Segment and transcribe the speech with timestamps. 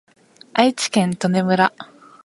[0.55, 1.71] 愛知県豊根村